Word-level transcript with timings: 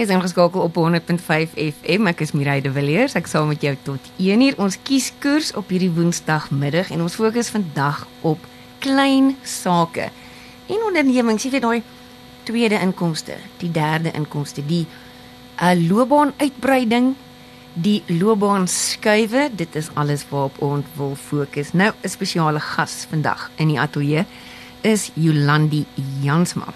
Jy 0.00 0.06
is 0.06 0.12
ingeskakel 0.14 0.62
op 0.64 0.78
100.5 0.80 1.58
FM. 1.60 2.06
Ek 2.08 2.22
is 2.24 2.30
Mireille 2.32 2.62
de 2.64 2.70
Villiers. 2.72 3.12
Ek 3.18 3.26
saam 3.28 3.50
met 3.52 3.60
jou 3.60 3.74
tot 3.84 4.06
1uur. 4.16 4.56
Ons 4.56 4.78
kies 4.80 5.10
koers 5.20 5.50
op 5.60 5.68
hierdie 5.68 5.90
Woensdagmiddag 5.92 6.88
en 6.96 7.02
ons 7.04 7.18
fokus 7.20 7.50
vandag 7.52 8.06
op 8.24 8.46
klein 8.80 9.34
sake. 9.44 10.08
En 10.72 10.88
ondernemings, 10.88 11.44
jy 11.44 11.52
weet 11.52 11.66
daai 11.66 11.84
tweede 12.48 12.80
inkomste, 12.80 13.36
die 13.60 13.68
derde 13.76 14.16
inkomste, 14.16 14.64
die 14.64 14.86
uh, 15.60 15.76
loopbaanuitbreiding, 15.76 17.12
die 17.76 18.00
loopbaan 18.08 18.70
skuwe. 18.72 19.50
Dit 19.52 19.76
is 19.76 19.92
alles 20.00 20.24
waarop 20.32 20.64
ons 20.64 20.96
wil 20.96 21.12
fokus. 21.28 21.76
Nou 21.76 21.92
'n 21.92 22.08
spesiale 22.08 22.60
gas 22.72 23.04
vandag 23.10 23.50
in 23.60 23.68
die 23.68 23.80
ateljee 23.80 24.24
is 24.80 25.10
Jolandi 25.12 25.84
Jansma. 26.24 26.72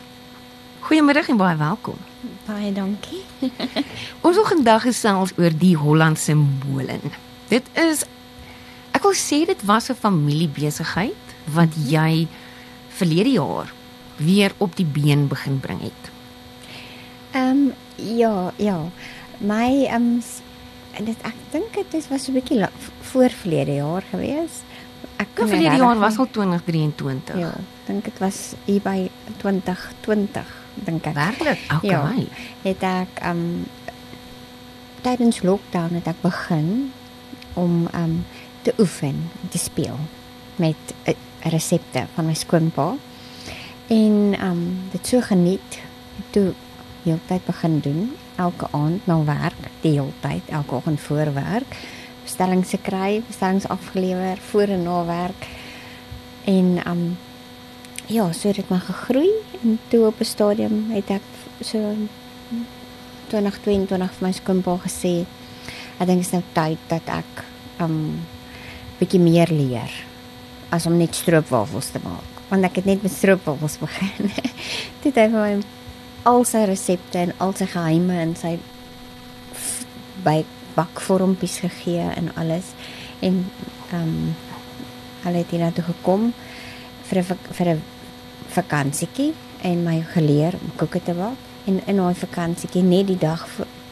Goeiemiddag 0.85 1.33
en 1.33 1.41
baie 1.41 1.57
welkom. 1.57 2.13
Baie 2.45 2.73
dankie. 2.77 3.23
Ons 4.25 4.37
wil 4.37 4.47
vandag 4.49 4.85
gesels 4.85 5.33
oor 5.41 5.55
die 5.57 5.77
Hollandse 5.81 6.35
molen. 6.37 7.13
Dit 7.49 7.69
is 7.81 8.05
ek 8.95 9.07
wil 9.07 9.17
sê 9.17 9.45
dit 9.49 9.63
was 9.65 9.89
'n 9.91 9.97
familiebesigheid 9.97 11.33
wat 11.57 11.73
jy 11.89 12.29
verlede 12.89 13.33
jaar 13.41 13.73
weer 14.17 14.53
op 14.59 14.77
die 14.77 14.87
been 14.87 15.29
begin 15.29 15.61
bring 15.61 15.81
het. 15.81 16.03
Ehm 17.33 17.49
um, 17.51 17.73
ja, 17.97 18.53
ja. 18.57 18.81
My 19.39 19.85
ehm 19.89 20.21
um, 21.01 21.05
dit 21.05 21.19
ek 21.23 21.39
dink 21.51 21.73
dit 21.91 22.09
was 22.09 22.29
'n 22.29 22.33
bietjie 22.33 22.67
voor 23.01 23.31
verlede 23.31 23.75
jaar 23.75 24.05
gewees. 24.11 24.63
Ek 25.17 25.29
kon 25.35 25.49
verlede 25.49 25.77
jaar 25.77 25.99
was 25.99 26.19
al 26.19 26.29
2023. 26.31 27.39
Ja, 27.39 27.55
dink 27.87 28.05
dit 28.05 28.19
was 28.19 28.55
hier 28.65 28.81
by 28.81 29.11
2020 29.37 30.64
dink 30.75 31.07
ek. 31.07 31.15
Werklik? 31.15 31.63
Okay. 31.77 31.91
Ja, 31.91 32.13
het 32.63 32.83
ek 32.83 33.23
um 33.31 33.65
tydens 35.05 35.43
lockdown 35.45 35.95
het 35.99 36.09
ek 36.09 36.21
begin 36.25 36.93
om 37.55 37.87
um 37.95 38.25
te 38.65 38.73
oefen, 38.79 39.31
te 39.53 39.59
speel 39.59 39.99
met 40.57 40.95
uh, 41.05 41.15
resepte 41.53 42.07
van 42.15 42.27
my 42.27 42.35
skoonpa. 42.35 42.95
En 43.93 44.37
um 44.41 44.63
dit 44.93 45.07
so 45.07 45.21
geniet 45.21 45.81
toe 46.31 46.53
heeltyd 47.05 47.45
begin 47.45 47.81
doen, 47.85 48.15
elke 48.41 48.69
aand 48.73 49.07
na 49.07 49.19
werk, 49.25 49.69
die 49.83 49.99
heeltyd, 49.99 50.49
elke 50.49 50.75
oggend 50.75 51.01
voor 51.01 51.35
werk, 51.35 51.77
bestellings 52.25 52.73
se 52.73 52.81
kry, 52.81 53.21
bestellings 53.27 53.69
afgelewer 53.69 54.41
voor 54.51 54.73
en 54.73 54.83
na 54.83 55.05
werk. 55.05 55.47
En 56.45 56.81
um 56.89 57.05
ja, 58.07 58.33
so 58.33 58.49
het 58.49 58.57
dit 58.57 58.69
maar 58.69 58.85
gegroei 58.85 59.31
en 59.63 59.79
toe 59.89 60.07
op 60.07 60.21
'n 60.21 60.25
stadium 60.25 60.91
het 60.91 61.11
ek 61.11 61.23
so 61.61 61.79
2022 63.29 64.13
vir 64.13 64.27
my 64.27 64.33
skoonpa 64.33 64.79
gesê 64.85 65.25
ek 65.99 66.07
dink 66.07 66.23
dit 66.23 66.27
is 66.27 66.33
nou 66.33 66.43
tyd 66.53 66.79
dat 66.89 67.07
ek 67.07 67.45
um 67.81 68.21
bietjie 68.99 69.21
meer 69.21 69.51
leer 69.51 69.91
as 70.71 70.87
om 70.87 70.99
net 70.99 71.15
stroopwafels 71.15 71.91
te 71.95 72.01
maak 72.05 72.43
want 72.51 72.65
ek 72.65 72.77
het 72.77 72.85
net 72.85 73.03
met 73.03 73.13
stroopwafels 73.13 73.79
begin. 73.79 74.31
dit 75.03 75.15
het 75.15 75.33
my 75.33 75.61
al 76.23 76.45
sy 76.45 76.65
resepte 76.65 77.19
en 77.19 77.33
al 77.39 77.53
sy 77.57 77.67
geheime 77.67 78.19
en 78.21 78.37
sy 78.37 78.59
by 80.25 80.45
bakvormpies 80.75 81.59
gegee 81.65 82.05
en 82.17 82.31
alles 82.41 82.73
en 83.21 83.45
um 83.93 84.35
hulle 85.25 85.41
het 85.41 85.51
hier 85.51 85.61
na 85.65 85.71
toe 85.73 85.85
gekom 85.85 86.33
vir 87.09 87.19
'n 87.23 87.39
vir 87.53 87.69
'n 87.75 87.83
vakansietjie 88.55 89.33
en 89.65 89.85
my 89.85 89.99
geleer 90.15 90.57
om 90.61 90.73
koeke 90.81 91.03
te 91.05 91.15
bak 91.17 91.69
en 91.69 91.81
in 91.89 92.01
daai 92.01 92.15
vakansietjie 92.19 92.85
net 92.85 93.09
die 93.11 93.21
dag 93.21 93.45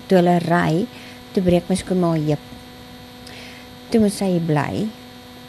toe 0.08 0.18
hulle 0.18 0.38
ry 0.44 0.84
toe 1.32 1.42
breek 1.44 1.70
my 1.70 1.76
skoonma 1.80 2.12
heup. 2.16 2.50
Toe 3.90 4.00
moet 4.02 4.14
sy 4.14 4.34
bly 4.44 4.84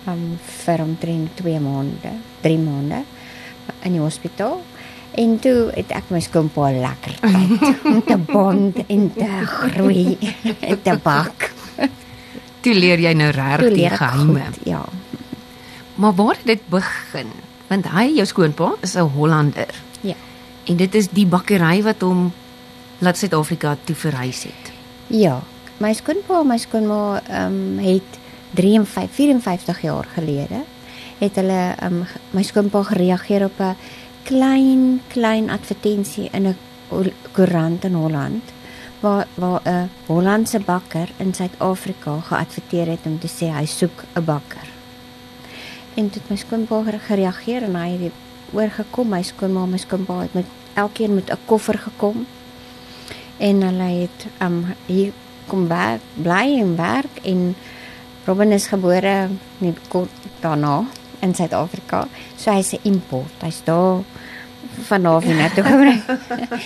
um, 0.08 0.38
vir 0.64 0.84
omtrent 0.84 1.36
2 1.42 1.60
maande 1.64 2.14
3 2.44 2.60
maande 2.64 3.04
in 3.84 3.98
die 3.98 4.04
hospitaal. 4.04 4.62
En 5.20 5.36
toe 5.38 5.70
het 5.76 5.92
ek 5.94 6.10
my 6.10 6.20
skoonpa 6.26 6.72
lekker 6.74 7.20
tyd 7.22 7.84
om 7.86 8.00
te 8.08 8.18
bond 8.18 8.80
en 8.88 9.04
te 9.14 9.30
groei 9.46 10.18
en 10.70 10.80
te 10.82 10.96
bak. 11.04 11.52
Toe 12.64 12.74
leer 12.74 13.04
jy 13.04 13.12
nou 13.20 13.30
regtig 13.36 13.76
die 13.78 13.90
geheime. 13.92 14.48
ja. 14.66 14.82
Maar 15.96 16.16
waar 16.18 16.40
het 16.40 16.48
dit 16.56 16.64
begin 16.72 17.30
want 17.74 17.90
hy 17.94 18.12
jou 18.20 18.26
skoonpa 18.30 18.74
is 18.86 18.96
'n 18.96 19.10
Hollander. 19.16 19.74
Ja. 20.02 20.16
En 20.70 20.76
dit 20.78 20.96
is 20.96 21.08
die 21.10 21.26
bakkery 21.26 21.82
wat 21.84 22.02
hom 22.02 22.32
laat 23.00 23.18
Suid-Afrika 23.18 23.78
toe 23.84 23.96
verhuis 23.96 24.44
het. 24.44 24.72
Ja. 25.08 25.42
My 25.78 25.94
skoonpa, 25.94 26.44
my 26.44 26.58
skoonma 26.58 27.22
ehm 27.28 27.54
um, 27.54 27.78
het 27.80 28.20
53 28.54 29.10
54 29.12 29.82
jaar 29.82 30.06
gelede 30.16 30.64
het 31.18 31.36
hulle 31.36 31.76
ehm 31.80 31.94
um, 31.94 32.06
my 32.32 32.44
skoonpa 32.44 32.84
gereageer 32.84 33.46
op 33.46 33.60
'n 33.60 33.76
klein 34.24 35.02
klein 35.08 35.50
advertensie 35.50 36.30
in 36.32 36.48
'n 36.48 36.58
koerant 37.32 37.84
in 37.84 37.94
Holland 37.94 38.44
waar 39.00 39.28
waar 39.36 39.62
'n 39.66 39.90
Hollandse 40.06 40.60
bakker 40.60 41.10
in 41.18 41.34
Suid-Afrika 41.34 42.20
geadverteer 42.20 42.88
het 42.88 43.06
om 43.06 43.20
te 43.20 43.28
sê 43.28 43.52
hy 43.52 43.66
soek 43.66 44.04
'n 44.16 44.26
bakker 44.26 44.68
en 45.96 46.10
dit 46.10 46.30
my 46.30 46.38
skoonpa 46.38 46.84
gereageer 47.08 47.64
en 47.68 47.76
hy 47.76 47.90
het 48.06 48.22
oorgekom. 48.54 49.10
My 49.10 49.22
skoonma 49.26 49.66
my 49.70 49.80
skoonpa 49.82 50.20
het 50.26 50.34
met 50.34 50.46
elkeen 50.74 51.16
met 51.16 51.30
'n 51.30 51.46
koffer 51.46 51.78
gekom. 51.78 52.26
En 53.38 53.62
hulle 53.62 53.90
het 54.02 54.28
um 54.42 54.66
hier 54.86 55.12
kom 55.48 55.68
werk 55.68 56.02
bly 56.14 56.60
en 56.60 56.76
werk 56.76 57.16
en 57.24 57.56
Robin 58.26 58.52
is 58.52 58.68
gebore 58.68 59.30
net 59.58 59.78
kort 59.88 60.10
daarna 60.40 60.86
in 61.20 61.36
Suid-Afrika. 61.36 62.08
So 62.36 62.52
hy's 62.52 62.74
'n 62.74 62.80
import. 62.82 63.42
Hy's 63.42 63.62
daar 63.64 64.00
vanaf 64.82 65.24
hier 65.24 65.36
na 65.36 65.50
toe 65.50 65.64
gebring. 65.64 66.02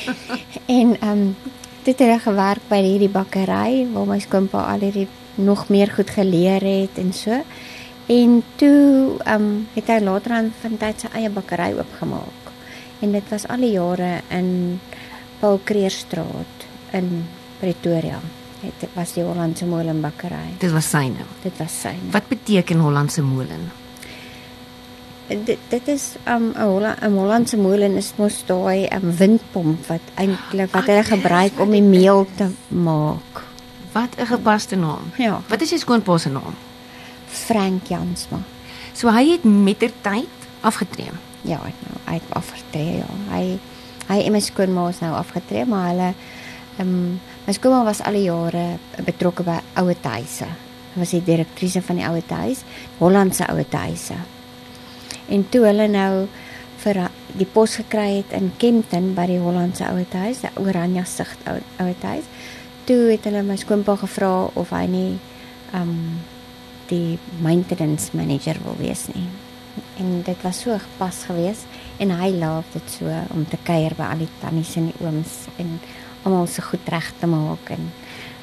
En 0.79 1.09
um 1.09 1.35
dit 1.83 1.99
het 1.99 2.21
gewerk 2.21 2.61
by 2.67 2.81
hierdie 2.81 3.09
bakkery 3.09 3.87
waar 3.93 4.07
my 4.07 4.19
skoonpa 4.19 4.61
al 4.73 4.79
hierdie 4.79 5.07
nog 5.35 5.69
meer 5.69 5.87
goed 5.87 6.09
geleer 6.09 6.61
het 6.61 6.97
en 6.97 7.13
so 7.13 7.41
En 8.07 8.43
toe 8.55 9.17
ehm 9.23 9.41
um, 9.41 9.67
het 9.73 9.87
hy 9.91 9.99
later 9.99 10.31
aan 10.31 10.53
van 10.61 10.77
tyd 10.79 11.01
sy 11.03 11.09
eie 11.19 11.29
bakkery 11.29 11.73
oopgemaak. 11.75 12.51
En 13.03 13.11
dit 13.11 13.29
was 13.29 13.47
al 13.51 13.65
die 13.65 13.73
jare 13.73 14.21
in 14.31 14.79
Paul 15.39 15.59
Kreerstraat 15.63 16.67
in 16.95 17.25
Pretoria. 17.59 18.19
Dit 18.61 18.93
was 18.95 19.11
die 19.13 19.23
Hollandse 19.23 19.65
Molen 19.65 19.99
bakkery. 20.01 20.55
Dit 20.59 20.71
was 20.71 20.89
syne. 20.89 21.27
Dit 21.43 21.59
was 21.59 21.81
syne. 21.81 22.11
Wat 22.11 22.27
beteken 22.27 22.79
Hollandse 22.79 23.21
Molen? 23.21 23.67
Dit 25.27 25.59
dit 25.69 25.87
is 25.87 26.15
ehm, 26.23 26.43
'n 26.43 26.55
um, 26.55 26.69
Holla, 26.71 26.95
'n 27.01 27.11
Hollandse 27.11 27.57
molen 27.57 27.95
is 27.95 28.13
mos 28.15 28.43
daai 28.45 28.87
'n 28.87 28.95
um, 28.95 29.17
windpomp 29.17 29.87
wat 29.87 30.05
eintlik 30.15 30.71
wat 30.71 30.85
hulle 30.85 31.03
gebruik 31.03 31.59
om 31.59 31.71
die 31.71 31.83
meel 31.83 32.27
te 32.35 32.47
maak. 32.67 33.43
Wat 33.91 34.15
'n 34.15 34.25
gepaste 34.25 34.75
naam. 34.75 35.11
Ja. 35.17 35.41
Wat 35.47 35.61
is 35.61 35.69
jou 35.69 35.79
skoonpa 35.79 36.17
se 36.17 36.29
naam? 36.29 36.55
Frank 37.27 37.91
Jansma. 37.91 38.41
So 38.97 39.11
hy 39.13 39.27
het 39.33 39.43
mettertyd 39.45 40.47
afgetree. 40.65 41.11
Ja, 41.47 41.59
nou, 41.61 41.99
hy 42.07 42.17
het 42.17 42.31
afgetree 42.35 43.01
ja. 43.01 43.09
Hy 43.31 43.43
hy 44.07 44.21
en 44.23 44.35
my 44.37 44.39
skoonma 44.39 44.87
is 44.93 45.01
nou 45.03 45.11
afgetree, 45.17 45.65
maar 45.67 45.89
hulle 45.91 46.13
ehm 46.77 46.87
um, 46.87 47.19
my 47.47 47.53
skoonma 47.55 47.83
was 47.87 48.01
al 48.05 48.15
die 48.15 48.27
jare 48.27 48.77
betrokke 49.05 49.43
by 49.43 49.59
oue 49.81 49.95
huise. 50.03 50.47
Sy 50.93 50.99
was 50.99 51.13
die 51.15 51.23
direktrice 51.23 51.81
van 51.81 51.99
die 51.99 52.07
oue 52.07 52.23
huis, 52.27 52.63
Hollandse 52.99 53.47
oue 53.51 53.65
huise. 53.71 54.17
En 55.27 55.43
toe 55.49 55.65
hulle 55.67 55.87
nou 55.91 56.27
vir 56.83 57.01
die 57.37 57.47
pos 57.49 57.75
gekry 57.81 58.19
het 58.19 58.31
in 58.37 58.51
Kempton 58.57 59.13
by 59.17 59.27
die 59.27 59.41
Hollandse 59.43 59.87
oue 59.89 60.05
huis, 60.13 60.43
die 60.45 60.53
Oranje 60.61 61.03
Sigт 61.05 61.43
oue 61.47 61.93
huis, 62.03 62.31
toe 62.87 63.11
het 63.11 63.27
hulle 63.27 63.43
my 63.43 63.57
skoonpa 63.59 63.97
gevra 64.03 64.47
of 64.55 64.71
hy 64.71 64.87
nie 64.87 65.11
ehm 65.73 65.91
um, 65.91 66.01
die 66.89 67.17
maintenance 67.43 68.15
manager 68.17 68.59
wil 68.63 68.77
wees 68.79 69.07
nie. 69.13 69.27
En 70.01 70.21
dit 70.25 70.41
was 70.45 70.61
so 70.65 70.77
gepas 70.81 71.23
geweest 71.29 71.65
en 72.01 72.13
hy 72.19 72.31
laat 72.37 72.67
dit 72.73 72.95
so 72.99 73.13
om 73.33 73.45
te 73.49 73.59
kuier 73.67 73.95
by 73.97 74.11
al 74.11 74.23
die 74.23 74.31
tannies 74.41 74.75
en 74.79 74.91
die 74.91 75.05
ooms 75.05 75.45
en 75.61 75.77
almal 76.23 76.47
se 76.51 76.63
goed 76.65 76.87
reg 76.91 77.11
te 77.19 77.29
maak 77.29 77.71
en 77.73 77.91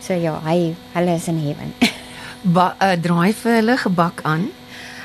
so 0.03 0.17
ja, 0.17 0.37
hy 0.45 0.75
hulle 0.95 1.17
is 1.19 1.29
in 1.33 1.41
heaven. 1.43 1.73
Ba 2.57 2.75
uh, 2.77 2.93
draai 3.01 3.33
vir 3.33 3.59
hulle 3.61 3.79
gebak 3.81 4.21
aan. 4.29 4.51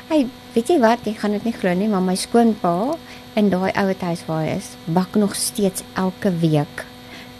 Hy 0.09 0.25
weet 0.55 0.73
jy 0.73 0.79
wat, 0.81 1.05
ek 1.07 1.21
gaan 1.21 1.37
dit 1.37 1.47
nie 1.47 1.55
glo 1.55 1.73
nie, 1.77 1.89
maar 1.91 2.03
my 2.03 2.17
skoonpa 2.19 2.75
in 3.39 3.51
daai 3.53 3.71
ou 3.77 3.87
huis 3.93 4.23
waar 4.27 4.43
hy 4.43 4.55
is, 4.57 4.73
bak 4.89 5.15
nog 5.15 5.35
steeds 5.37 5.85
elke 5.95 6.33
week 6.41 6.85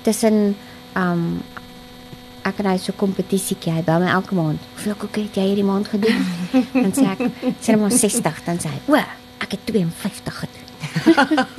tussen 0.06 0.56
um 0.96 1.42
ek 2.50 2.62
en 2.64 2.72
hy 2.72 2.78
so 2.82 2.96
kompetisietjie. 2.98 3.74
Hy 3.74 3.84
bel 3.88 4.04
my 4.04 4.12
elke 4.14 4.38
maand. 4.38 4.64
Hoeveel 4.76 4.98
koeke 5.04 5.24
het 5.26 5.40
jy 5.40 5.48
hierdie 5.52 5.68
maand 5.68 5.90
gedoen? 5.92 6.26
dan 6.84 6.94
sê 6.96 7.06
ek, 7.14 7.26
sê 7.62 7.78
hom 7.78 7.90
60, 7.90 8.42
dan 8.46 8.62
sê 8.62 8.74
hy, 8.74 8.82
"O, 8.92 9.00
ek 9.46 9.56
het 9.56 9.66
52 9.70 10.42
gedoen." 10.44 10.68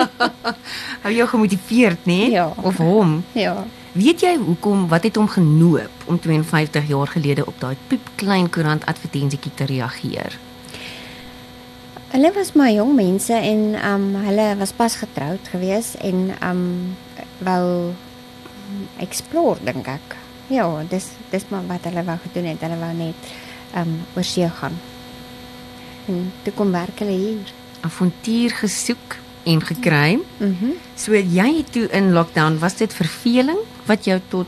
Hou 1.03 1.13
jou 1.15 1.27
gemotiveerd, 1.29 2.07
nê? 2.09 2.31
Ja. 2.35 2.51
Of 2.57 2.81
hom? 2.83 3.21
Ja. 3.33 3.65
Weet 3.93 4.23
jy 4.23 4.37
hoekom 4.39 4.87
wat 4.91 5.03
het 5.09 5.17
hom 5.19 5.27
genoop 5.29 6.05
om 6.07 6.19
52 6.19 6.87
jaar 6.93 7.11
gelede 7.11 7.47
op 7.47 7.57
daai 7.59 7.75
piepklein 7.91 8.51
koerant 8.51 8.87
advertensietjie 8.87 9.51
te 9.55 9.67
reageer? 9.67 10.39
Hulle 12.11 12.31
was 12.35 12.53
maar 12.59 12.71
jong 12.71 12.95
mense 12.95 13.35
en 13.35 13.75
um 13.87 14.15
hulle 14.25 14.47
was 14.59 14.73
pas 14.73 14.95
getroud 14.99 15.51
gewees 15.51 15.97
en 15.99 16.31
um 16.43 16.63
wou 17.39 17.93
explore 19.03 19.59
dink 19.67 19.87
ek. 19.91 20.17
Ja, 20.50 20.67
dis 20.91 21.06
dis 21.31 21.44
maar 21.49 21.67
wat 21.70 21.85
hulle 21.87 22.02
wou 22.05 22.19
gedoen 22.25 22.49
het. 22.50 22.61
Hulle 22.64 22.79
wou 22.81 22.93
net 22.99 23.31
um 23.79 23.93
oor 24.17 24.26
see 24.26 24.49
gaan. 24.61 24.79
En 26.11 26.32
toe 26.43 26.52
kom 26.58 26.73
werk 26.75 26.99
hulle 27.05 27.14
hier. 27.17 27.52
Avontuur 27.87 28.50
gesoek 28.61 29.17
en 29.47 29.62
gekry. 29.62 30.19
Mhm. 30.38 30.49
Mm 30.67 30.79
So 31.00 31.14
jy 31.17 31.64
toe 31.73 31.87
in 31.97 32.12
lockdown, 32.12 32.58
was 32.61 32.75
dit 32.76 32.93
verveling 32.93 33.58
wat 33.87 34.05
jou 34.05 34.19
tot 34.29 34.47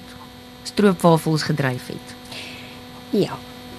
stroopwafels 0.68 1.42
gedryf 1.48 1.86
het? 1.88 2.10
ja, 3.12 3.36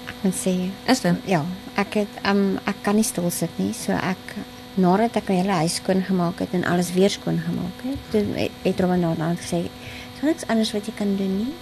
ek 0.08 0.14
moet 0.22 0.34
sê 0.34 0.70
Is 0.90 1.00
dit? 1.00 1.14
ja, 1.26 1.44
ek 1.76 1.94
het 1.94 2.18
um 2.30 2.58
ek 2.66 2.82
kan 2.82 2.94
nie 2.96 3.04
stil 3.06 3.30
sit 3.30 3.50
nie. 3.58 3.72
So 3.74 3.92
ek 3.92 4.34
nadat 4.74 5.16
ek 5.16 5.28
my 5.28 5.36
hele 5.36 5.52
huis 5.62 5.74
skoon 5.78 6.02
gemaak 6.02 6.38
het 6.42 6.54
en 6.54 6.64
alles 6.64 6.92
weer 6.92 7.10
skoon 7.10 7.38
gemaak 7.38 7.82
het, 7.86 7.98
toe 8.10 8.24
het, 8.64 8.80
Robin 8.80 9.00
dan 9.00 9.36
gesê, 9.38 9.64
"Is 9.66 10.20
daar 10.20 10.30
niks 10.30 10.46
anders 10.48 10.72
wat 10.72 10.86
jy 10.86 10.92
kan 10.96 11.16
doen 11.16 11.36
nie?" 11.36 11.54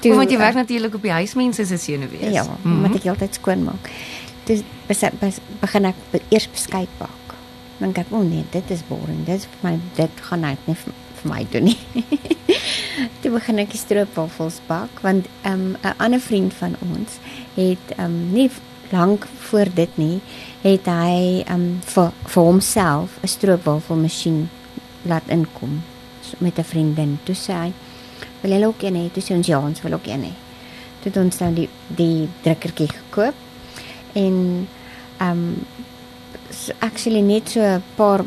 Toe, 0.00 0.14
want 0.14 0.30
jy 0.30 0.38
werk 0.38 0.54
natuurlik 0.54 0.94
op 0.94 1.02
die 1.02 1.10
huismense 1.14 1.64
se 1.66 1.76
senuwees. 1.76 2.32
Ja, 2.32 2.44
Mhm. 2.62 2.80
moet 2.80 2.94
ek 2.94 3.02
heeltyd 3.02 3.34
skoon 3.34 3.64
maak. 3.64 3.90
Dis 4.44 4.62
bes, 4.86 5.00
bes, 5.20 5.38
begin 5.60 5.84
ek 5.84 5.94
be, 6.10 6.20
eers 6.28 6.48
beskuit 6.50 6.88
bak. 6.98 7.34
Dan 7.78 7.92
kyk 7.92 8.06
ek, 8.06 8.12
"O 8.12 8.16
oh 8.16 8.22
nee, 8.28 8.44
dit 8.50 8.70
is 8.70 8.82
boring. 8.88 9.24
Dit 9.26 9.34
is 9.34 9.44
vir 9.46 9.70
my 9.70 9.78
dit 9.96 10.10
gaan 10.20 10.44
ek 10.44 10.58
nie 10.66 10.74
vir, 10.76 10.92
vir 11.22 11.30
my 11.32 11.46
doen 11.50 11.64
nie." 11.64 11.78
Toe 13.22 13.30
begin 13.32 13.58
ek 13.58 13.70
die 13.70 13.78
stroopwafels 13.78 14.60
bak 14.68 15.00
want 15.02 15.26
'n 15.44 15.48
um, 15.52 15.76
'n 15.82 15.94
ander 15.98 16.20
vriend 16.20 16.52
van 16.54 16.76
ons 16.80 17.18
het 17.56 17.98
um 17.98 18.32
nie 18.32 18.50
lank 18.92 19.26
voor 19.48 19.66
dit 19.74 19.96
nie 19.98 20.20
het 20.62 20.86
hy 20.86 21.44
um 21.50 21.80
vir 21.84 22.12
vir 22.26 22.42
homself 22.44 23.10
'n 23.22 23.26
stroopwafelmasjien 23.26 24.48
laat 25.02 25.26
inkom 25.28 25.82
so, 26.22 26.36
met 26.38 26.58
'n 26.58 26.64
vriendin. 26.64 27.18
Toe 27.24 27.34
sê 27.34 27.52
hy, 27.52 27.72
"Wil 28.44 28.52
jy 28.52 28.66
ook 28.66 28.82
een 28.82 28.96
hê?" 29.00 29.08
Toe 29.12 29.22
sê 29.22 29.36
ons, 29.36 29.46
"Ja, 29.46 29.58
ons 29.58 29.82
wil 29.82 29.92
ook 29.92 30.06
een 30.06 30.28
hê." 30.28 30.34
Toe 31.00 31.12
het 31.12 31.16
ons 31.16 31.36
dan 31.36 31.54
die 31.54 31.68
die 31.88 32.28
drukkertjie 32.44 32.88
gekoop 32.88 33.34
en 34.12 34.68
um 35.20 35.64
so 36.50 36.72
actually 36.78 37.20
net 37.20 37.48
so 37.48 37.60
'n 37.60 37.82
paar 37.96 38.24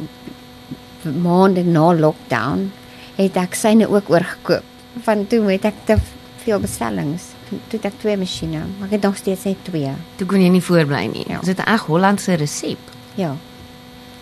maande 1.04 1.64
na 1.64 1.94
lockdown 1.94 2.72
het 3.16 3.38
ek 3.38 3.56
syne 3.56 3.88
ook 3.90 4.10
oorgekoop. 4.10 4.64
Van 5.04 5.28
toe 5.28 5.52
het 5.52 5.66
ek 5.66 5.74
te 5.86 5.98
veel 6.44 6.60
bestellings. 6.60 7.24
Toe 7.50 7.80
het 7.80 7.86
ek 7.86 8.00
twee 8.00 8.18
masjiene, 8.18 8.64
maar 8.78 8.88
ek 8.88 8.98
het 8.98 9.02
nog 9.02 9.18
steeds 9.18 9.44
net 9.44 9.64
twee. 9.64 9.92
Toe 10.16 10.28
kon 10.28 10.42
jy 10.42 10.50
nie 10.50 10.64
voorbly 10.64 11.06
nie. 11.06 11.26
Ja. 11.28 11.40
Is 11.40 11.46
dit 11.46 11.60
'n 11.60 11.70
reg 11.70 11.86
Hollandse 11.86 12.34
resep? 12.34 12.80
Ja. 13.16 13.36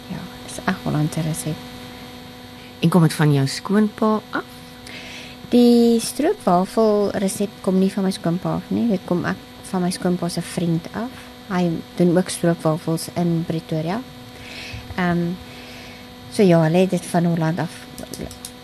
Ja, 0.07 0.21
dis 0.47 0.59
'n 0.65 0.75
Hollandse 0.83 1.21
resep. 1.21 1.55
En 2.79 2.89
kom 2.89 3.01
dit 3.01 3.13
van 3.13 3.33
jou 3.33 3.47
skoonpa 3.47 4.19
af? 4.29 4.54
Die 5.55 6.01
stroopwafel 6.03 7.13
resep 7.23 7.51
kom 7.63 7.77
nie 7.79 7.87
van 7.93 8.03
my 8.03 8.11
skoonpa 8.11 8.57
af 8.57 8.71
nie. 8.75 8.89
Dit 8.89 9.05
kom 9.07 9.21
ek 9.23 9.39
van 9.69 9.85
my 9.85 9.91
skoonpa 9.93 10.27
se 10.27 10.41
vriend 10.43 10.87
af. 10.99 11.21
Hy 11.47 11.69
doen 11.95 12.11
ook 12.17 12.31
stroopwafels 12.33 13.05
in 13.15 13.43
Pretoria. 13.47 14.01
Ehm 14.97 15.11
um, 15.11 15.37
so 16.35 16.43
ja, 16.43 16.59
hulle 16.65 16.81
het 16.83 16.91
dit 16.91 17.05
van 17.07 17.29
Holland 17.31 17.61
af 17.63 17.71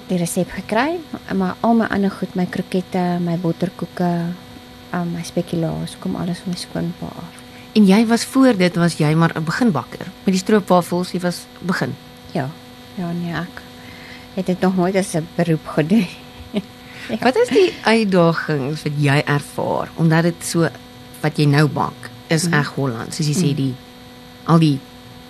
die 0.09 0.17
resep 0.19 0.49
gekry, 0.51 0.97
maar 1.31 1.55
al 1.63 1.77
my 1.79 1.85
ander 1.87 2.11
goed, 2.11 2.33
my 2.35 2.43
krokette, 2.51 3.03
my 3.23 3.37
botterkoeke, 3.39 4.09
um, 4.91 5.13
my 5.13 5.23
spekulaas 5.23 5.95
kom 6.03 6.17
alles 6.19 6.41
van 6.43 6.51
my 6.51 6.59
skoonpa 6.59 7.11
af. 7.21 7.37
En 7.79 7.87
jy 7.87 8.01
was 8.09 8.25
voor 8.33 8.57
dit 8.59 8.75
was 8.75 8.97
jy 8.99 9.13
maar 9.15 9.31
'n 9.35 9.43
beginbakker 9.47 10.11
met 10.25 10.33
die 10.35 10.43
stroopwafels, 10.43 11.11
jy 11.11 11.19
was 11.19 11.45
begin. 11.61 11.95
Ja. 12.31 12.49
Ja, 12.95 13.11
nee, 13.11 13.33
ek 13.33 13.61
het 14.33 14.45
dit 14.45 14.59
nog 14.59 14.75
nooit 14.75 14.95
as 14.95 15.15
'n 15.15 15.27
beroep 15.35 15.67
gedoen. 15.67 16.20
Ja. 17.09 17.17
Wat 17.19 17.35
is 17.35 17.47
die 17.49 17.73
uitdagings 17.83 18.83
wat 18.83 18.93
jy 18.97 19.21
ervaar 19.25 19.89
omdat 19.95 20.23
dit 20.23 20.35
so 20.45 20.67
wat 21.21 21.37
jy 21.37 21.45
nou 21.45 21.67
bak 21.67 22.09
is 22.27 22.43
Mhm. 22.43 22.53
reg 22.53 22.67
Holland, 22.75 23.13
soos 23.13 23.27
jy 23.27 23.33
sê 23.35 23.55
die 23.55 23.73
al 24.45 24.59
die 24.59 24.79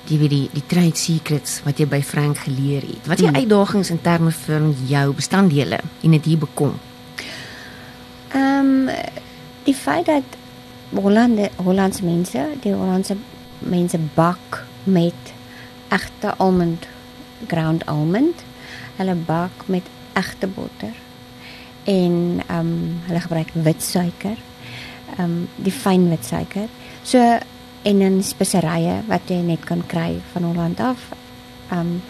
die 0.06 0.18
weet 0.18 0.30
die 0.30 0.50
die 0.54 0.64
trade 0.68 0.96
secrets 0.98 1.62
wat 1.64 1.78
jy 1.80 1.86
by 1.88 2.02
Frank 2.02 2.38
geleer 2.38 2.82
het. 2.82 3.06
Wat 3.08 3.20
is 3.20 3.26
die 3.26 3.28
Mhm. 3.32 3.36
uitdagings 3.36 3.90
in 3.90 4.02
terme 4.02 4.32
van 4.32 4.76
jou 4.88 5.14
bestanddele 5.14 5.80
en 6.04 6.12
dit 6.12 6.26
hier 6.26 6.38
bekom? 6.38 6.80
Ehm 8.34 8.88
um, 8.90 8.90
die 9.64 9.76
feit 9.76 10.06
dat 10.06 10.24
Hollande 10.94 11.50
Hollandse 11.56 12.04
mense, 12.06 12.46
die 12.62 12.74
Hollandse 12.74 13.16
mense 13.60 13.98
bak 14.14 14.66
met 14.84 15.14
egte 15.90 16.34
almond 16.38 16.88
ground 17.48 17.86
almond. 17.86 18.44
Hulle 18.96 19.16
bak 19.16 19.52
met 19.66 19.84
egte 20.14 20.48
botter. 20.48 20.94
En 21.84 22.42
ehm 22.48 22.60
um, 22.60 23.00
hulle 23.08 23.20
gebruik 23.20 23.50
wit 23.54 23.84
suiker. 23.84 24.38
Ehm 25.18 25.24
um, 25.24 25.48
die 25.56 25.72
fyn 25.72 26.10
wit 26.10 26.26
suiker. 26.26 26.68
So 27.04 27.40
en 27.82 28.00
dan 28.00 28.24
speserye 28.24 29.02
wat 29.08 29.30
jy 29.30 29.42
net 29.42 29.64
kan 29.66 29.82
kry 29.88 30.20
van 30.34 30.44
Holland 30.44 30.80
af. 30.80 31.10
Ehm 31.70 32.02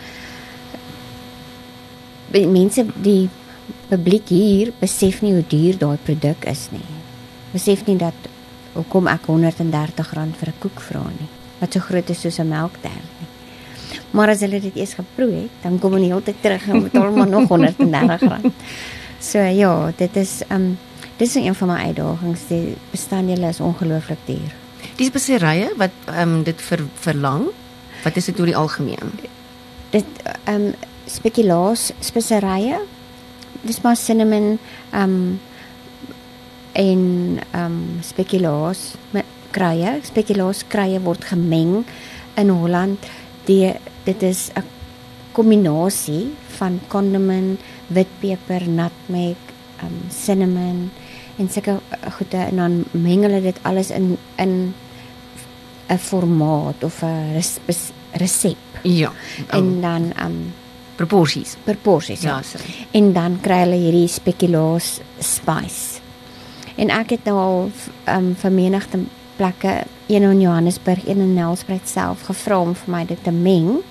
um, 2.32 2.52
mense 2.52 2.86
die 2.96 3.30
publiek 3.90 4.30
hier 4.32 4.72
besef 4.80 5.22
nie 5.22 5.34
hoe 5.36 5.48
duur 5.48 5.78
daai 5.78 5.98
produk 6.04 6.46
is 6.48 6.68
nie. 6.72 6.86
Besef 7.52 7.86
nie 7.88 7.98
dat 8.00 8.30
hoekom 8.74 9.08
ek 9.12 9.28
R130 9.28 10.38
vir 10.40 10.50
'n 10.50 10.60
koek 10.60 10.80
vra 10.80 11.04
nie. 11.20 11.30
Wat 11.60 11.74
so 11.74 11.80
groot 11.80 12.10
is 12.10 12.22
soos 12.22 12.40
'n 12.40 12.48
melktert 12.48 13.12
nie. 13.20 13.28
Maar 14.12 14.30
as 14.30 14.40
hulle 14.40 14.60
dit 14.60 14.76
eers 14.76 14.94
geproe 14.94 15.32
het, 15.32 15.54
dan 15.64 15.80
kom 15.80 15.94
hulle 15.94 16.12
heeltyd 16.12 16.42
terug 16.42 16.68
en 16.68 16.84
betaal 16.84 17.12
maar 17.12 17.28
nog 17.28 17.50
R130. 17.52 18.52
So 19.22 19.38
ja, 19.38 19.92
dit 19.98 20.16
is 20.18 20.42
um 20.50 20.78
dis 21.18 21.36
een 21.38 21.56
van 21.56 21.70
my 21.70 21.78
uitdagings. 21.92 22.48
Die 22.50 22.76
bestanddele 22.90 23.52
is 23.54 23.60
ongelooflik 23.62 24.18
duur. 24.26 24.56
Die 24.98 25.06
speserye 25.06 25.70
wat 25.78 25.94
ehm 26.10 26.40
um, 26.40 26.44
dit 26.44 26.62
ver, 26.62 26.82
verlang, 27.04 27.52
wat 28.04 28.18
is 28.18 28.26
dit 28.32 28.40
oor 28.40 28.50
die 28.50 28.58
algemeen? 28.58 29.14
Dit 29.94 30.10
um 30.50 30.72
spekulaas 31.06 31.92
speserye. 32.00 32.82
Dis 33.62 33.82
maar 33.86 33.96
cinnamon 33.96 34.58
um 34.94 35.40
en 36.74 37.40
um 37.54 37.78
spekulaas 38.02 38.94
met 39.12 39.26
kruie. 39.52 40.00
Spekulaas 40.02 40.66
kruie 40.68 41.00
word 41.00 41.30
gemeng 41.30 41.84
in 42.42 42.50
Holland. 42.50 43.06
Die 43.46 43.70
dit 44.04 44.24
is 44.24 44.50
'n 44.56 44.66
kombinasie 45.32 46.34
van 46.58 46.80
condiment, 46.88 47.60
witpeper, 47.94 48.68
nutmeg, 48.68 49.38
um 49.84 49.98
cinnamon 50.14 50.92
en 51.40 51.50
sulke 51.50 51.80
goede 52.18 52.38
en 52.38 52.56
dan 52.62 52.84
meng 52.92 53.24
hulle 53.26 53.42
dit 53.42 53.60
alles 53.68 53.90
in 53.90 54.18
in 54.38 54.74
'n 55.90 55.98
formaat 55.98 56.84
of 56.84 57.02
'n 57.04 57.34
res, 57.34 57.60
resep 58.12 58.58
Ja. 58.84 59.12
en 59.50 59.82
dan 59.82 60.14
um 60.26 60.54
proporsies. 60.96 61.56
proporsies 61.64 62.22
Ja, 62.22 62.30
ja. 62.38 62.42
so. 62.42 62.58
En 62.92 63.14
dan 63.14 63.40
kry 63.42 63.60
hulle 63.60 63.76
hierdie 63.76 64.08
spekulaas 64.08 65.00
spice. 65.20 66.00
En 66.76 66.90
ek 66.90 67.10
het 67.10 67.24
nou 67.26 67.38
al 67.38 67.72
um 68.18 68.36
vermenigte 68.36 69.00
plekke, 69.36 69.84
een 70.08 70.24
in 70.24 70.40
Johannesburg, 70.42 71.08
een 71.08 71.20
in 71.20 71.34
Nelspruit 71.34 71.88
self 71.90 72.22
gevra 72.22 72.60
om 72.60 72.76
vir 72.76 72.90
my 72.94 73.06
dit 73.06 73.24
te 73.24 73.32
meng 73.32 73.82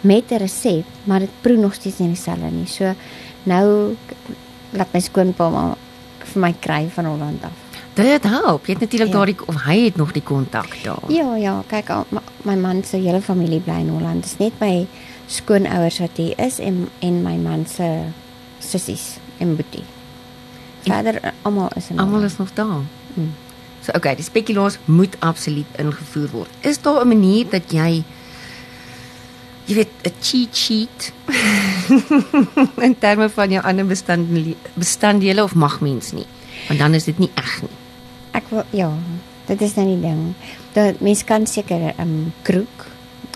met 0.00 0.30
'n 0.30 0.36
resep, 0.36 0.84
maar 1.04 1.18
dit 1.20 1.30
proe 1.40 1.56
nog 1.56 1.74
steeds 1.74 1.98
nie 1.98 2.08
dieselfde 2.08 2.50
nie. 2.50 2.66
So 2.66 2.94
nou 3.46 3.96
laat 4.76 4.92
my 4.92 5.00
skoonpa 5.00 5.48
maar 5.50 5.76
vir 6.32 6.42
my 6.42 6.52
kry 6.60 6.82
van 6.94 7.04
Holland 7.04 7.44
af. 7.46 7.64
Dit 7.96 8.24
help. 8.28 8.66
Jy 8.66 8.72
het 8.72 8.80
natuurlik 8.82 9.08
Ja. 9.08 9.14
daardie 9.14 9.36
of 9.46 9.62
hy 9.64 9.84
het 9.84 9.96
nog 9.96 10.12
die 10.12 10.22
kontak 10.22 10.76
daar. 10.82 11.08
Ja, 11.08 11.36
ja, 11.36 11.62
kyk 11.66 11.90
al, 11.90 12.06
my, 12.08 12.20
my 12.42 12.54
man 12.54 12.84
se 12.84 12.96
hele 12.96 13.20
familie 13.22 13.60
bly 13.60 13.78
in 13.80 13.88
Holland. 13.88 14.22
Dis 14.22 14.36
net 14.38 14.52
my 14.60 14.86
skoonouers 15.26 15.98
wat 15.98 16.10
hier 16.20 16.38
is 16.38 16.58
en 16.58 16.88
en 17.00 17.22
my 17.22 17.36
man 17.36 17.66
se 17.66 17.88
sissies 18.58 19.16
en 19.38 19.56
boetie. 19.56 19.84
Verder 20.82 21.20
eh, 21.22 21.30
almal 21.42 21.70
is 21.76 21.90
in 21.90 21.98
Almal 21.98 22.22
is 22.22 22.36
nog 22.36 22.52
daar. 22.54 22.84
Hmm. 23.14 23.32
So 23.82 23.92
okay, 23.96 24.14
die 24.14 24.24
spekulaas 24.24 24.78
moet 24.84 25.16
absoluut 25.18 25.66
ingevoer 25.78 26.28
word. 26.32 26.50
Is 26.60 26.80
daar 26.82 27.04
'n 27.04 27.08
manier 27.08 27.46
dat 27.50 27.70
jy 27.72 28.02
jy 29.66 29.74
weet 29.74 29.92
'n 30.06 30.14
cheat 30.20 30.56
sheet 30.56 31.12
in 32.86 32.94
terme 32.98 33.28
van 33.28 33.50
jou 33.50 33.62
ander 33.62 33.86
bestanddele 33.86 34.54
bestanddele 34.74 35.42
of 35.42 35.54
mag 35.54 35.80
mens 35.80 36.12
nie? 36.12 36.26
Want 36.68 36.78
dan 36.78 36.94
is 36.94 37.04
dit 37.04 37.18
nie 37.18 37.30
reg 37.34 37.62
nie. 37.62 37.76
Ek 38.30 38.48
wil 38.50 38.64
ja, 38.70 38.90
dit 39.46 39.60
is 39.62 39.74
nou 39.74 39.86
die 39.86 40.00
ding. 40.00 40.34
Dat 40.72 41.00
mens 41.00 41.24
kan 41.24 41.46
seker 41.46 41.94
'n 41.98 42.00
um, 42.00 42.32
kroek 42.42 42.86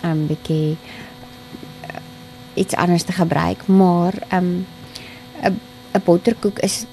'n 0.03 0.07
um, 0.07 0.27
bietjie 0.27 0.77
uh, 0.77 2.01
iets 2.55 2.75
anders 2.75 3.03
te 3.03 3.13
gebruik, 3.13 3.67
maar 3.67 4.15
'n 4.31 4.37
um, 4.37 4.67
'n 5.43 5.61
'n 5.95 6.03
botterkoek 6.05 6.59
is 6.59 6.87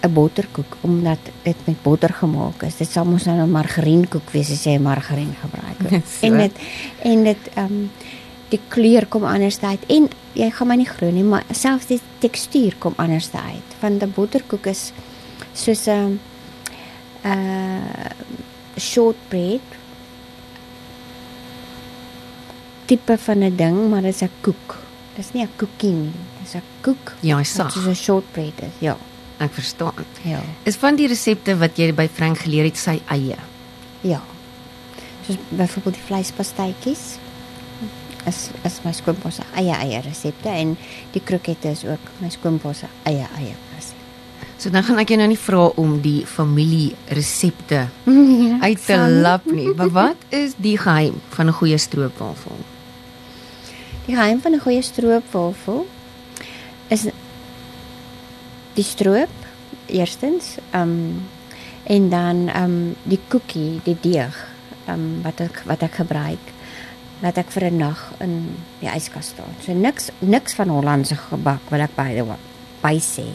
'n 0.00 0.12
botterkoek 0.12 0.76
omdat 0.80 1.18
dit 1.42 1.56
met 1.64 1.82
botter 1.82 2.12
gemaak 2.12 2.62
is. 2.62 2.76
Dit 2.76 2.90
sal 2.90 3.04
mos 3.04 3.24
nou 3.24 3.40
'n 3.40 3.50
margarienkoek 3.50 4.30
wees 4.30 4.50
as 4.50 4.64
jy 4.64 4.78
margarien 4.78 5.34
gebruik. 5.40 5.78
So. 6.20 6.26
en 6.26 6.36
dit 6.36 6.52
en 7.02 7.24
dit 7.24 7.48
ehm 7.54 7.64
um, 7.64 7.90
die 8.50 8.60
kleur 8.68 9.06
kom 9.06 9.24
anders 9.24 9.60
uit 9.62 9.84
en 9.88 10.08
jy 10.34 10.50
gaan 10.50 10.68
my 10.70 10.76
nie 10.80 10.88
glo 10.88 11.10
nie, 11.10 11.24
maar 11.26 11.44
selfs 11.54 11.86
die 11.90 12.00
tekstuur 12.22 12.76
kom 12.78 12.94
anders 12.98 13.30
uit. 13.34 13.76
Want 13.80 14.02
'n 14.02 14.12
botterkoek 14.16 14.66
is 14.66 14.92
soos 15.54 15.86
'n 15.88 16.20
uh 17.24 18.10
shortbread 18.78 19.60
tipe 22.86 23.18
van 23.18 23.38
'n 23.44 23.56
ding, 23.56 23.90
maar 23.90 24.02
dit 24.02 24.14
is 24.14 24.22
'n 24.22 24.30
koek. 24.40 24.78
Dis 25.16 25.32
nie 25.32 25.42
'n 25.42 25.50
koekie 25.56 25.92
nie. 25.92 26.12
Dis 26.42 26.54
'n 26.54 26.62
koek. 26.80 27.14
Ja, 27.20 27.42
sag. 27.42 27.72
Soos 27.72 27.86
'n 27.86 27.94
shortbread 27.94 28.60
is. 28.60 28.74
Ja. 28.78 28.96
Ek 29.38 29.52
verstaan. 29.52 30.04
Ja. 30.22 30.40
Is 30.62 30.76
van 30.76 30.96
die 30.96 31.06
resepte 31.06 31.56
wat 31.56 31.76
jy 31.76 31.94
by 31.94 32.08
Frank 32.12 32.38
geleer 32.38 32.64
het 32.64 32.76
sy 32.76 33.00
eie. 33.06 33.36
Ja. 34.00 34.22
Soos 35.26 35.36
byvoorbeeld 35.48 35.94
die 35.94 36.04
vleispastytjies. 36.04 37.18
Is 38.28 38.50
is 38.64 38.80
my 38.84 38.92
skoonpa 38.92 39.30
se 39.32 39.42
eie 39.56 39.72
eie 39.72 40.00
resepte 40.04 40.48
en 40.52 40.76
die 41.14 41.22
krokette 41.24 41.70
is 41.72 41.84
ook 41.84 42.10
my 42.20 42.28
skoonpa 42.28 42.72
se 42.76 42.86
eie 43.08 43.26
eie 43.38 43.54
resep. 43.76 43.96
So 44.60 44.68
dan 44.68 44.84
gaan 44.84 44.98
ek 45.00 45.08
jou 45.08 45.16
nou 45.16 45.28
nie 45.30 45.40
vra 45.40 45.62
om 45.80 45.94
die 46.04 46.26
familie 46.28 46.92
resepte 47.08 47.86
uit 48.66 48.76
te 48.76 48.92
Sal 48.92 49.06
nie. 49.08 49.22
lap 49.24 49.46
nie. 49.48 49.70
Maar 49.74 49.90
wat 49.90 50.16
is 50.28 50.52
die 50.60 50.76
geheim 50.78 51.16
van 51.30 51.48
'n 51.48 51.52
goeie 51.52 51.78
stroopwafel? 51.78 52.56
Die 54.06 54.14
geheim 54.14 54.40
van 54.40 54.52
'n 54.52 54.60
goeie 54.60 54.82
stroopwafel 54.82 55.86
is 56.88 57.06
die 58.74 58.84
stroop 58.84 59.32
eerstens, 59.86 60.56
ehm 60.70 60.82
um, 60.82 61.28
en 61.84 62.10
dan 62.10 62.48
ehm 62.48 62.64
um, 62.64 62.96
die 63.02 63.20
koekie, 63.28 63.80
die 63.84 63.96
deeg, 64.00 64.36
ehm 64.84 64.94
um, 64.94 65.22
wat 65.22 65.40
ek 65.40 65.62
wat 65.64 65.82
ek 65.82 65.94
gebruik 65.94 66.49
laat 67.22 67.38
ek 67.38 67.50
vir 67.50 67.70
'n 67.70 67.76
nag 67.78 68.00
in 68.20 68.56
die 68.80 68.88
yskas 68.88 69.32
staan. 69.34 69.54
So 69.64 69.72
niks 69.72 70.10
niks 70.20 70.54
van 70.54 70.68
Hollandse 70.68 71.16
gebak 71.16 71.70
wil 71.70 71.80
ek 71.80 71.96
by 71.96 72.24
by 72.82 72.96
sê 72.98 73.26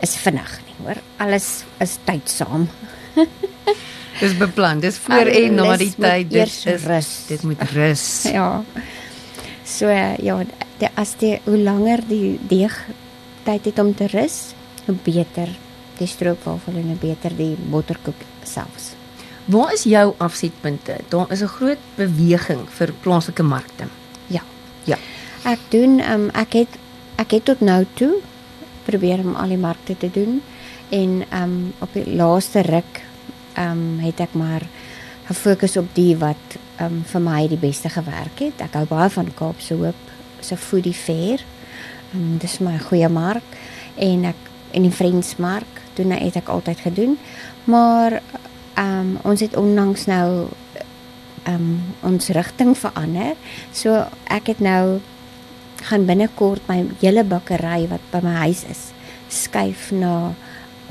is 0.00 0.16
vinnig 0.16 0.60
nie, 0.66 0.76
hoor. 0.84 1.00
Alles 1.18 1.64
is 1.80 1.98
tydsaam. 2.04 2.68
Dis 4.20 4.36
beplan. 4.36 4.80
Dis 4.80 4.98
voor 4.98 5.28
en 5.28 5.54
na 5.54 5.62
Alles 5.62 5.78
die 5.78 5.94
tyd. 5.96 6.30
Dit 6.30 6.66
is 6.66 6.84
rus. 6.84 7.10
Dit 7.28 7.42
moet 7.42 7.62
rus. 7.72 8.04
Ja. 8.36 8.64
So 9.66 9.90
ja, 9.90 10.44
die, 10.78 10.88
as 10.94 11.16
die 11.18 11.40
hoe 11.44 11.58
langer 11.58 12.00
die 12.06 12.38
deeg 12.48 12.74
tyd 13.44 13.64
het 13.64 13.78
om 13.82 13.94
te 13.94 14.06
rus, 14.12 14.54
hoe 14.86 14.94
beter 14.94 15.50
die 15.98 16.06
stroopwafel 16.06 16.78
en 16.78 16.92
hoe 16.92 17.00
beter 17.00 17.34
die 17.34 17.56
botterkoek 17.70 18.22
selfs. 18.46 18.94
Waar 19.46 19.72
is 19.72 19.84
jou 19.86 20.14
afsetpunte? 20.18 20.96
Daar 21.08 21.30
is 21.30 21.40
'n 21.40 21.46
groot 21.46 21.78
beweging 21.94 22.68
vir 22.68 22.92
plaaslike 23.00 23.42
markte. 23.42 23.84
Ja. 24.26 24.42
Ja. 24.84 24.98
Ek 25.44 25.58
doen 25.68 26.00
um, 26.10 26.30
ek 26.30 26.52
het 26.52 26.68
ek 27.16 27.30
het 27.30 27.44
tot 27.44 27.60
nou 27.60 27.86
toe 27.94 28.14
probeer 28.84 29.18
om 29.18 29.34
al 29.34 29.48
die 29.48 29.58
markte 29.58 29.96
te 29.96 30.10
doen 30.10 30.42
en 30.88 31.24
ehm 31.28 31.42
um, 31.42 31.72
op 31.78 31.92
die 31.92 32.14
laaste 32.14 32.60
ruk 32.60 33.02
ehm 33.52 33.70
um, 33.70 33.98
het 33.98 34.20
ek 34.20 34.32
maar 34.32 34.62
gefokus 35.26 35.76
op 35.76 35.94
die 35.94 36.16
wat 36.16 36.58
ehm 36.76 36.92
um, 36.92 37.04
vir 37.04 37.20
my 37.20 37.48
die 37.48 37.58
beste 37.58 37.88
gewerk 37.88 38.38
het. 38.38 38.60
Ek 38.60 38.74
hou 38.74 38.84
baie 38.86 39.10
van 39.10 39.34
Kaapse 39.34 39.74
Hoop 39.74 40.02
se 40.40 40.56
foodie 40.56 40.94
fair. 40.94 41.44
Ehm 42.12 42.22
um, 42.22 42.38
dis 42.38 42.58
my 42.58 42.78
goeie 42.78 43.08
mark 43.08 43.56
en 43.94 44.24
ek 44.24 44.36
en 44.70 44.82
die 44.82 44.92
Vriendsmark 44.92 45.80
doen 45.94 46.10
het 46.10 46.36
ek 46.36 46.48
altyd 46.48 46.80
gedoen. 46.80 47.18
Maar 47.64 48.20
ehm 48.76 49.00
um, 49.00 49.18
ons 49.24 49.40
het 49.40 49.56
onlangs 49.56 50.06
nou 50.06 50.48
um 51.46 51.82
ons 52.02 52.28
rigting 52.34 52.74
verander. 52.78 53.36
So 53.72 54.04
ek 54.32 54.52
het 54.52 54.60
nou 54.60 54.98
gaan 55.86 56.06
binnekort 56.08 56.66
my 56.70 56.82
hele 57.00 57.24
bakkery 57.24 57.86
wat 57.90 58.04
by 58.12 58.22
my 58.24 58.34
huis 58.46 58.64
is 58.70 58.90
skuif 59.32 59.90
na 59.92 60.34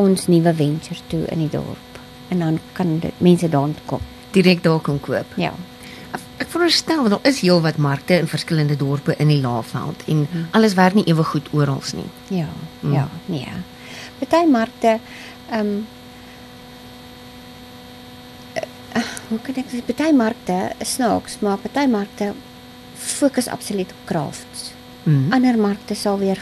ons 0.01 0.27
nuwe 0.27 0.53
venture 0.55 0.99
toe 1.11 1.23
in 1.31 1.45
die 1.45 1.51
dorp. 1.51 2.01
En 2.29 2.43
dan 2.43 2.59
kan 2.73 2.99
dit 2.99 3.23
mense 3.23 3.49
daar 3.49 3.73
kom. 3.85 4.03
Direk 4.35 4.63
daar 4.63 4.79
kom 4.83 4.99
koop. 4.99 5.37
Ja. 5.39 5.53
Ek 6.35 6.49
veronderstel 6.51 7.03
want 7.05 7.13
daar 7.15 7.31
is 7.31 7.39
heelwat 7.39 7.77
markte 7.79 8.17
in 8.19 8.27
verskillende 8.27 8.75
dorpe 8.75 9.15
in 9.19 9.31
die 9.31 9.39
Laagveld 9.39 10.03
en 10.11 10.25
alles 10.51 10.75
werk 10.75 10.97
nie 10.97 11.07
ewe 11.07 11.23
goed 11.23 11.47
oral 11.55 11.83
nie. 11.95 12.09
Ja. 12.39 12.49
Mm. 12.81 12.93
Ja, 12.93 13.07
nee. 13.31 13.47
Party 14.19 14.45
markte 14.51 14.97
um 15.51 15.87
uh, 18.95 19.14
hoe 19.29 19.39
kan 19.41 19.57
ek 19.57 19.71
sê 19.71 19.81
party 19.85 20.11
markte 20.13 20.57
is 20.83 20.95
snaaks, 20.97 21.39
maar 21.41 21.57
party 21.61 21.85
markte 21.89 22.33
fokus 22.95 23.47
absoluut 23.47 23.91
op 23.91 24.05
crafts. 24.09 24.71
Mm. 25.03 25.33
Ander 25.33 25.57
markte 25.57 25.95
sal 25.95 26.19
weer 26.21 26.41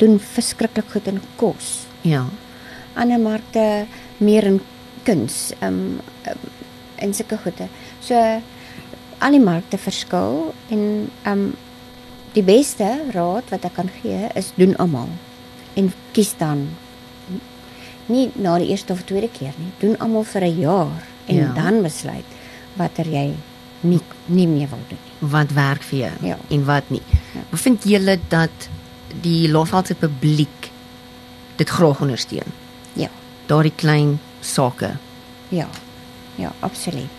doen 0.00 0.18
verskriklik 0.20 0.90
goed 0.92 1.08
in 1.08 1.20
kos. 1.36 1.86
Ja. 2.02 2.24
Ander 2.94 3.20
markte 3.20 3.86
meer 4.18 4.48
in 4.48 4.60
kuns, 5.04 5.52
um, 5.60 6.00
um 6.28 6.50
en 7.02 7.14
sulke 7.14 7.38
goede. 7.42 7.66
So 8.00 8.14
al 9.22 9.36
die 9.36 9.42
markte 9.42 9.78
verskil 9.78 10.52
en 10.70 10.84
um 11.26 11.46
die 12.32 12.44
beste 12.46 12.88
raad 13.12 13.50
wat 13.52 13.66
ek 13.68 13.74
kan 13.76 13.90
gee 14.00 14.30
is 14.38 14.52
doen 14.56 14.72
almal 14.80 15.10
en 15.76 15.90
kies 16.16 16.32
dan 16.40 16.64
nie 18.08 18.30
na 18.34 18.56
die 18.60 18.70
eerste 18.72 18.94
of 18.94 19.04
tweede 19.04 19.28
keer 19.32 19.52
nie. 19.58 19.72
Doen 19.80 19.98
almal 20.00 20.24
vir 20.24 20.44
'n 20.46 20.60
jaar 20.60 21.11
en 21.26 21.36
Ja. 21.36 21.52
dan 21.54 21.82
besluit 21.82 22.24
watter 22.76 23.06
jy 23.06 23.34
nie 23.80 24.00
nie 24.26 24.46
meer 24.46 24.68
wil 24.68 24.78
doen 24.88 24.98
nie. 25.04 25.30
Wat 25.30 25.50
werk 25.52 25.82
vir 25.82 25.98
jou 25.98 26.12
Ja. 26.28 26.38
en 26.50 26.64
wat 26.64 26.90
nie. 26.90 27.02
Ja. 27.34 27.40
Hoe 27.50 27.58
vind 27.58 27.84
julle 27.84 28.18
dat 28.28 28.68
die 29.22 29.48
Laagveldse 29.48 29.94
publiek 29.94 30.70
dit 31.56 31.68
graag 31.68 32.00
ondersteun? 32.00 32.52
Ja. 32.92 33.08
Daardie 33.46 33.72
klein 33.76 34.20
sake. 34.40 34.96
Ja. 35.48 35.68
Ja, 36.36 36.52
absoluut. 36.60 37.10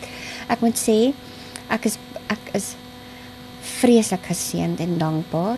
Ek 0.48 0.60
moet 0.62 0.76
sê 0.78 1.14
ek 1.70 1.86
is 1.86 1.98
ek 2.28 2.40
is 2.54 2.76
vreeslik 3.62 4.26
geseënd 4.28 4.80
en 4.80 4.98
dankbaar 4.98 5.58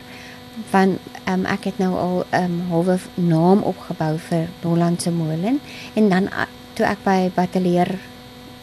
want 0.72 1.00
um, 1.28 1.46
ek 1.46 1.64
het 1.64 1.78
nou 1.80 1.94
al 2.00 2.26
'n 2.32 2.44
um, 2.44 2.62
halwe 2.70 2.98
naam 3.16 3.62
opgebou 3.62 4.18
vir 4.20 4.48
Hollandse 4.64 5.12
molen 5.12 5.60
en 5.94 6.10
dan 6.10 6.28
a- 6.34 6.48
toe 6.74 6.86
ek 6.86 7.04
by 7.04 7.32
Batelier 7.36 8.00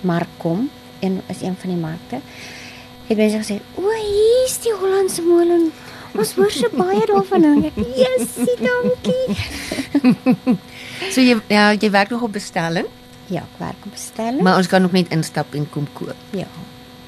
mark 0.04 0.28
kom 0.38 0.68
en 1.00 1.20
is 1.32 1.42
een 1.42 1.56
van 1.58 1.70
die 1.74 1.78
markte 1.80 2.20
het 3.08 3.16
mense 3.18 3.40
gesê 3.42 3.58
o 3.76 3.88
hier's 3.98 4.58
die 4.64 4.74
Hollandse 4.80 5.22
molen 5.26 5.70
ons 6.12 6.34
hoor 6.36 6.52
so 6.52 6.68
baie 6.76 7.02
daarvan 7.08 7.44
en 7.48 7.64
ek 7.70 7.78
yesie 7.96 8.56
dankie 8.60 9.26
So 11.12 11.20
jy 11.20 11.34
ja, 11.50 11.72
jy 11.74 11.90
werk 11.92 12.12
nog 12.14 12.22
op 12.22 12.32
bestelling, 12.36 12.86
ja 13.32 13.42
ek 13.42 13.58
werk 13.60 13.86
op 13.88 13.92
bestelling 13.96 14.42
maar 14.44 14.60
ons 14.60 14.70
kan 14.70 14.82
nog 14.84 14.94
net 14.96 15.10
instap 15.12 15.54
en 15.58 15.66
kom 15.74 15.88
koop. 15.96 16.16
ja 16.36 16.46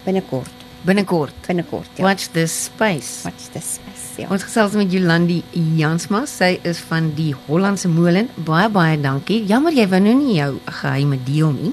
binnekort 0.04 0.62
Binnekort. 0.84 1.32
binnekort 1.46 1.88
ja 1.96 2.04
Watch 2.04 2.26
this 2.34 2.52
space. 2.66 3.22
Watch 3.24 3.46
this 3.54 3.76
space. 3.78 4.20
Ja. 4.20 4.28
Ons 4.30 4.44
gesels 4.44 4.74
met 4.76 4.92
Jolandi 4.92 5.40
Jansma. 5.78 6.20
Sy 6.28 6.58
is 6.62 6.78
van 6.86 7.08
die 7.16 7.32
Hollandse 7.46 7.88
Molen. 7.88 8.28
Baie 8.36 8.68
baie 8.70 8.98
dankie. 9.00 9.40
Jammer 9.48 9.72
jy 9.74 9.88
wou 9.90 9.98
nou 10.04 10.12
nie 10.18 10.36
jou 10.36 10.50
geheime 10.82 11.16
deel 11.26 11.50
nie. 11.56 11.72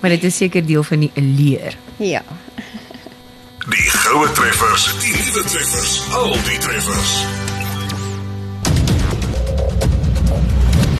Maar 0.00 0.10
dit 0.10 0.24
is 0.24 0.36
seker 0.36 0.66
deel 0.66 0.82
van 0.82 1.00
die 1.00 1.10
leer. 1.14 1.76
Ja. 1.96 2.22
Die 3.68 3.90
goue 3.90 4.32
treffers, 4.32 4.94
die 5.00 5.12
nuwe 5.12 5.44
treffers, 5.44 6.00
al 6.12 6.32
die 6.32 6.58
treffers. 6.58 7.45